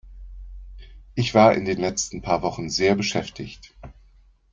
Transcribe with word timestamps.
Ich 1.13 1.35
war 1.35 1.53
in 1.53 1.63
den 1.65 1.79
letzten 1.79 2.23
paar 2.23 2.41
Wochen 2.41 2.71
sehr 2.71 2.95
beschäftigt. 2.95 3.75